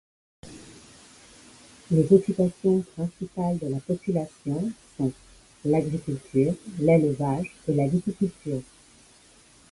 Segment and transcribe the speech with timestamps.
[1.91, 5.11] Les occupations principales de la population sont
[5.63, 8.63] l'agriculture, l'élevage et la viticulture.